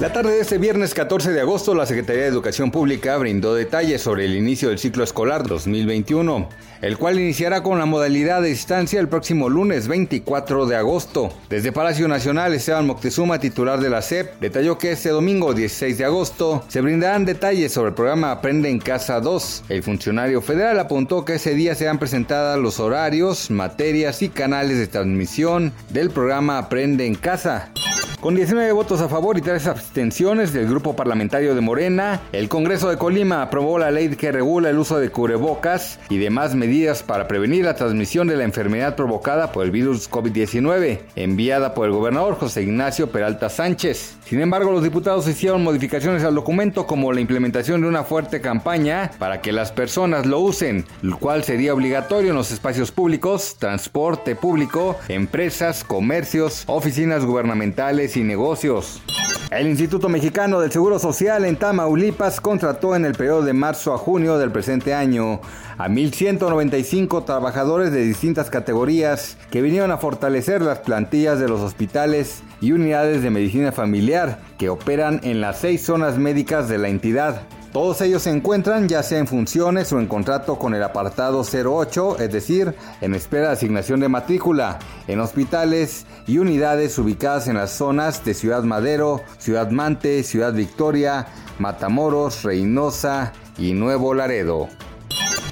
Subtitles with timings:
[0.00, 4.00] La tarde de este viernes 14 de agosto, la Secretaría de Educación Pública brindó detalles
[4.00, 6.48] sobre el inicio del ciclo escolar 2021,
[6.82, 11.30] el cual iniciará con la modalidad de distancia el próximo lunes 24 de agosto.
[11.50, 16.04] Desde Palacio Nacional, Esteban Moctezuma, titular de la SEP, detalló que este domingo 16 de
[16.04, 19.64] agosto se brindarán detalles sobre el programa Aprende en Casa 2.
[19.68, 24.78] El funcionario federal apuntó que ese día se han presentado los horarios, materias y canales
[24.78, 27.72] de transmisión del programa Aprende en Casa.
[28.20, 32.90] Con 19 votos a favor y 3 abstenciones del grupo parlamentario de Morena, el Congreso
[32.90, 37.28] de Colima aprobó la ley que regula el uso de cubrebocas y demás medidas para
[37.28, 42.34] prevenir la transmisión de la enfermedad provocada por el virus COVID-19, enviada por el gobernador
[42.34, 44.16] José Ignacio Peralta Sánchez.
[44.24, 49.12] Sin embargo, los diputados hicieron modificaciones al documento como la implementación de una fuerte campaña
[49.20, 54.34] para que las personas lo usen, lo cual sería obligatorio en los espacios públicos, transporte
[54.34, 59.02] público, empresas, comercios, oficinas gubernamentales y negocios.
[59.50, 63.98] El Instituto Mexicano del Seguro Social en Tamaulipas contrató en el periodo de marzo a
[63.98, 65.40] junio del presente año
[65.78, 72.42] a 1.195 trabajadores de distintas categorías que vinieron a fortalecer las plantillas de los hospitales
[72.60, 77.42] y unidades de medicina familiar que operan en las seis zonas médicas de la entidad.
[77.78, 82.18] Todos ellos se encuentran ya sea en funciones o en contrato con el apartado 08,
[82.18, 87.70] es decir, en espera de asignación de matrícula, en hospitales y unidades ubicadas en las
[87.70, 91.28] zonas de Ciudad Madero, Ciudad Mante, Ciudad Victoria,
[91.60, 94.68] Matamoros, Reynosa y Nuevo Laredo.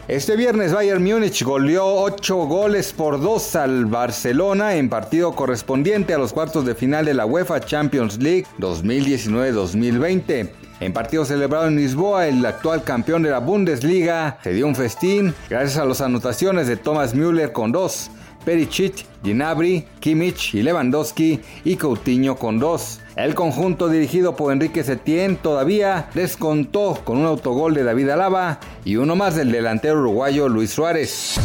[0.09, 6.19] Este viernes Bayern Múnich goleó 8 goles por 2 al Barcelona en partido correspondiente a
[6.19, 10.66] los cuartos de final de la UEFA Champions League 2019-2020.
[10.79, 15.35] En partido celebrado en Lisboa, el actual campeón de la Bundesliga se dio un festín
[15.49, 18.11] gracias a las anotaciones de Thomas Müller con 2,
[18.45, 23.01] Perisic, Gnabry, Kimmich y Lewandowski y Coutinho con 2.
[23.17, 28.97] El conjunto dirigido por Enrique Setién todavía descontó con un autogol de David Alaba y
[28.97, 31.37] uno más del delantero uruguayo Luis Suárez.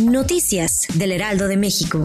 [0.00, 2.04] Noticias del Heraldo de México.